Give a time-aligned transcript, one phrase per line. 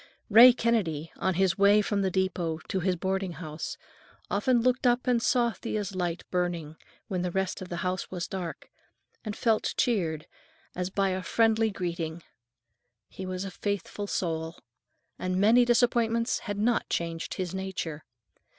[0.31, 3.77] Ray Kennedy, on his way from the depot to his boardinghouse,
[4.31, 6.75] often looked up and saw Thea's light burning
[7.07, 8.71] when the rest of the house was dark,
[9.23, 10.25] and felt cheered
[10.73, 12.23] as by a friendly greeting.
[13.09, 14.55] He was a faithful soul,
[15.19, 18.03] and many disappointments had not changed his nature.